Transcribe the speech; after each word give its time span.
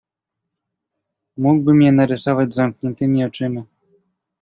"Mógłbym 1.37 1.81
je 1.81 1.91
narysować 1.91 2.51
z 2.53 2.55
zamkniętymi 2.55 3.23
oczyma." 3.25 3.61